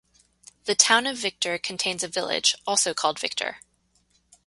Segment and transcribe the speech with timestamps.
[0.65, 3.59] The Town of Victor contains a village, also called Victor.